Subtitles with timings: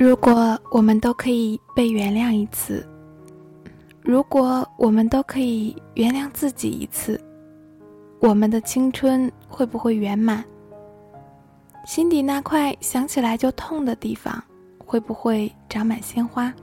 [0.00, 2.86] 如果我们都可以被原谅一次，
[4.00, 7.20] 如果我们都可以原谅自己一次，
[8.20, 10.44] 我们的青春会不会圆满？
[11.84, 14.40] 心底那块想起来就痛的地方，
[14.86, 16.54] 会不会长满鲜花？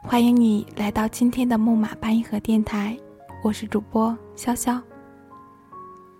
[0.00, 2.96] 欢迎你来到今天的木马八音盒电台，
[3.42, 4.80] 我是主播潇潇。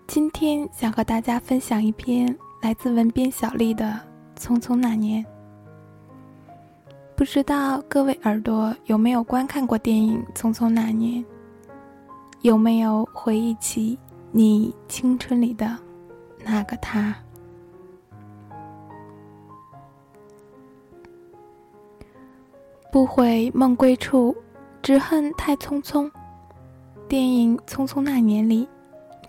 [0.08, 3.84] 今天想和大家分享一篇来自文编小丽的
[4.42, 5.24] 《匆匆那年》。
[7.14, 11.22] 不知道各位耳朵有没有观看过电影《匆匆那年》？
[12.40, 13.96] 有没有回忆起
[14.32, 15.78] 你青春里的？
[16.44, 17.14] 那个他，
[22.90, 24.36] 不悔梦归处，
[24.82, 26.10] 只恨太匆匆。
[27.08, 28.68] 电影《匆匆那年》里，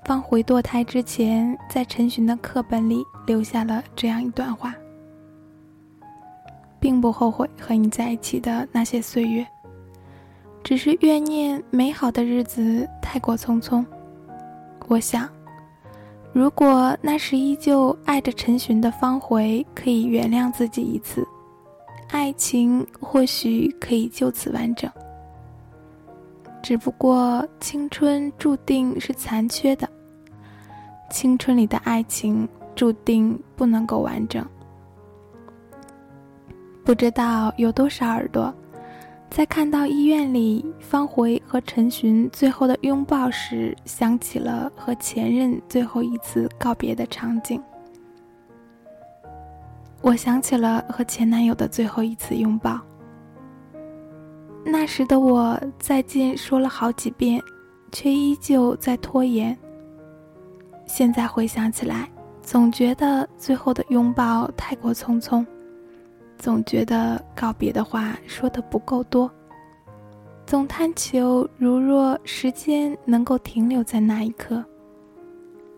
[0.06, 4.74] 方回堕胎之前，在陈寻的课本里留下了这样一段话
[6.84, 9.48] ：“并不后悔和你在一起的那些岁月，
[10.66, 13.86] 只是怨念美好的日子太过匆匆。”
[14.90, 15.30] 我想。
[16.34, 21.26] 如果那时依旧爱着陈寻的方回可以原谅自己一次，
[22.10, 24.92] 爱情或许可以就此完整。
[26.62, 29.88] 只不过青春注定是残缺的，
[31.10, 34.44] 青春里的爱情注定不能够完整。
[36.84, 38.54] 不知道有多少耳朵。
[39.30, 47.60] 在看到医院里方茴和陈寻最后的拥抱时，想起了和前任最后一次告别的场景。
[50.02, 52.80] 我想起了和前男友的最后一次拥抱。
[54.64, 57.42] 那时的我再见说了好几遍，
[57.92, 59.58] 却依旧在拖延。
[60.86, 62.08] 现在回想起来，
[62.42, 65.44] 总觉得最后的拥抱太过匆匆。
[66.44, 69.32] 总觉得告别的话说的不够多，
[70.46, 74.62] 总贪求如若时间能够停留在那一刻，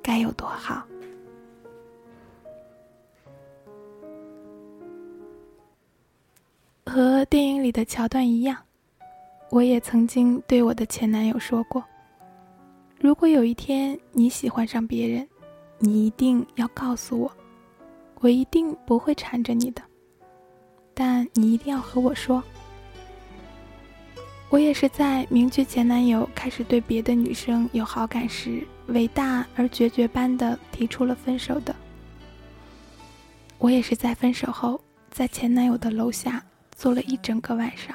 [0.01, 0.83] 该有多好。
[6.83, 8.57] 和电影里的桥段一样，
[9.51, 11.83] 我也曾经对我的前男友说过：
[12.99, 15.27] 如果有一天你喜欢上别人，
[15.77, 17.31] 你一定要告诉我，
[18.21, 19.83] 我一定不会缠着你的。
[20.97, 22.41] 但你一定要和我说，
[24.49, 31.75] 我也是在明确前男友开始对别的女生有好感时，伟大而决绝般的提出了分手的。
[33.57, 34.79] 我也是在分手后，
[35.11, 36.41] 在前男友的楼下
[36.71, 37.93] 坐了一整个晚上，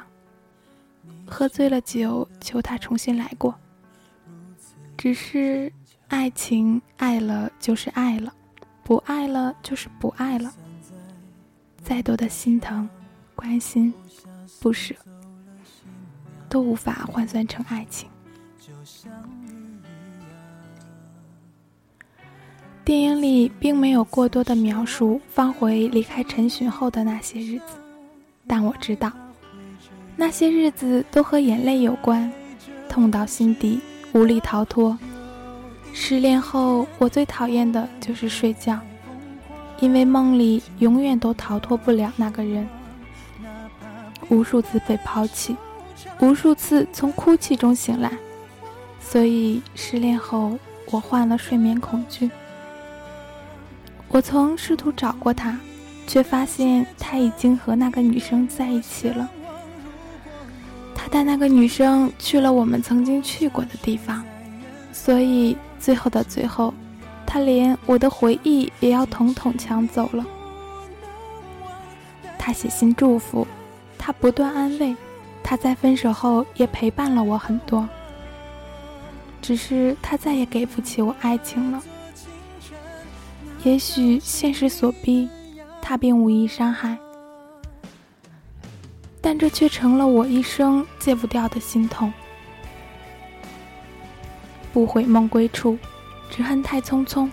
[1.27, 3.55] 喝醉了酒求他重新来过。
[4.99, 5.73] 只是
[6.09, 8.35] 爱情爱了就是爱了，
[8.85, 10.53] 不爱了就是不爱了。
[11.83, 12.89] 再多的心疼、
[13.35, 13.93] 关心、
[14.61, 14.95] 不舍，
[16.49, 18.09] 都无法换算成爱情。
[22.85, 27.77] 电影里并没有过多的描述方茴离开陈寻后的那些日子，
[28.47, 29.13] 但我知道，
[30.17, 32.31] 那些日子都和眼泪有关，
[32.89, 33.81] 痛到心底，
[34.13, 34.99] 无力逃脱。
[35.93, 38.81] 失恋后，我最讨厌的就是睡觉。
[39.81, 42.69] 因为梦里永远都逃脱不了那个人，
[44.29, 45.57] 无数次被抛弃，
[46.21, 48.13] 无数次从哭泣中醒来，
[49.01, 50.59] 所以失恋后
[50.91, 52.31] 我患了睡眠恐惧。
[54.09, 55.59] 我曾试图找过他，
[56.07, 59.29] 却发现他已经和那个女生在一起了。
[60.95, 64.23] 他带那个女生去了我们曾经去过的地方，
[64.93, 66.75] 所以最后的最后。
[67.33, 70.27] 他连我的回忆也要统统抢走了。
[72.37, 73.47] 他写信祝福，
[73.97, 74.97] 他不断安慰，
[75.41, 77.89] 他在分手后也陪伴了我很多。
[79.41, 81.81] 只是他再也给不起我爱情了。
[83.63, 85.29] 也许现实所逼，
[85.81, 86.99] 他并无意伤害，
[89.21, 92.13] 但这却成了我一生戒不掉的心痛。
[94.73, 95.79] 不悔梦归处。
[96.31, 97.29] 只恨太匆匆。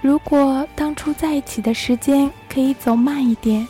[0.00, 3.66] 如果当初在一起的时间可以走慢一点，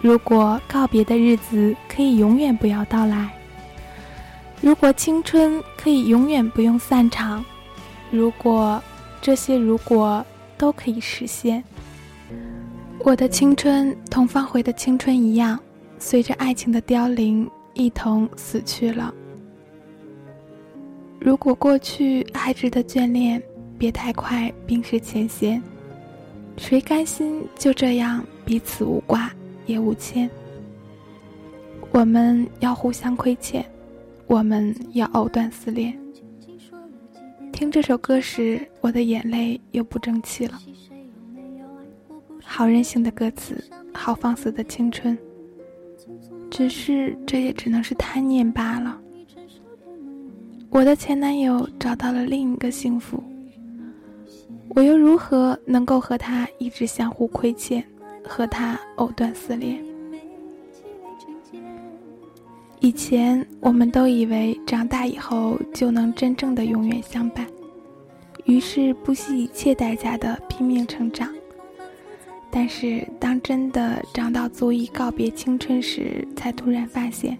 [0.00, 3.30] 如果告别的日子可以永远不要到来，
[4.60, 7.44] 如果青春可以永远不用散场，
[8.10, 8.82] 如果
[9.22, 10.24] 这些如果
[10.58, 11.62] 都可以实现，
[12.98, 15.58] 我的青春同方回的青春一样，
[15.98, 19.14] 随着爱情的凋零一同死去了。
[21.24, 23.42] 如果过去还值得眷恋，
[23.78, 25.60] 别太快冰释前嫌。
[26.58, 29.32] 谁甘心就这样彼此无挂，
[29.64, 30.28] 也无牵。
[31.92, 33.64] 我们要互相亏欠，
[34.26, 35.98] 我们要藕断丝连。
[37.50, 40.60] 听这首歌时，我的眼泪又不争气了。
[42.44, 45.16] 好任性的歌词，好放肆的青春。
[46.50, 49.00] 只是这也只能是贪念罢了。
[50.74, 53.22] 我的前男友找到了另一个幸福，
[54.70, 57.84] 我又如何能够和他一直相互亏欠，
[58.24, 59.80] 和他藕断丝连？
[62.80, 67.46] 以前我们都以为长大以后就能真正的永远相伴，
[68.42, 71.32] 于是不惜一切代价的拼命成长。
[72.50, 77.38] 但是，当真的长到足以告别青春时，才突然发现，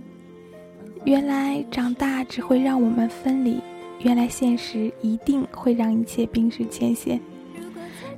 [1.04, 3.60] 原来长大只会让我们分离，
[4.00, 7.20] 原来现实一定会让一切冰释前嫌，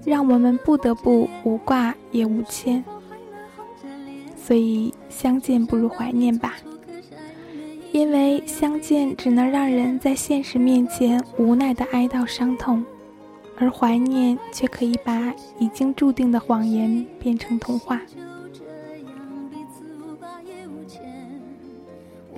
[0.05, 2.85] 让我们不得不无挂也无牵。
[4.37, 6.55] 所以，相见不如怀念吧，
[7.91, 12.85] 因为相见只能让人在现实面前无奈的哀悼伤痛。
[13.59, 17.99] 而怀念却可以把已经注定的谎言变成童话。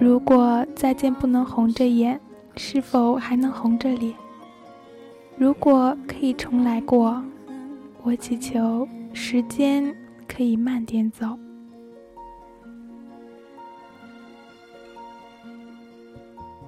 [0.00, 2.20] 如果再见不能红着眼，
[2.56, 4.14] 是否还能红着脸？
[5.36, 7.20] 如果可以重来过，
[8.02, 9.92] 我祈求时间
[10.28, 11.26] 可以慢点走。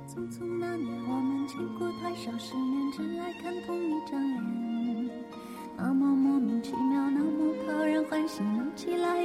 [0.08, 5.08] 匆匆那年，我们见过太少世面，只爱看同一张脸。
[5.76, 9.19] 那么莫名其妙，那么讨人欢喜，闹起来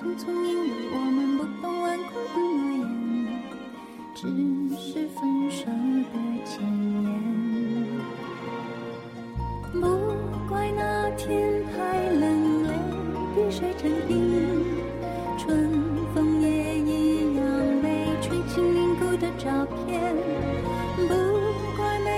[0.00, 0.64] 匆匆，因为
[0.94, 2.80] 我们不懂顽固的诺言，
[4.14, 4.22] 只
[4.74, 5.20] 是分
[5.50, 6.14] 手的
[6.46, 6.64] 前
[7.02, 7.04] 言。
[9.74, 9.76] 不
[10.48, 12.68] 怪那天太冷，泪
[13.34, 14.64] 滴水成冰，
[15.36, 15.68] 春
[16.14, 17.44] 风也一样
[17.82, 19.00] 被吹进凝固。
[19.20, 20.16] 的照片，
[20.96, 21.08] 不
[21.76, 22.08] 怪每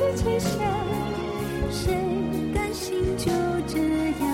[0.00, 0.50] 怕冰释前嫌。
[1.70, 1.94] 谁
[2.54, 3.30] 甘心就
[3.68, 3.78] 这
[4.24, 4.29] 样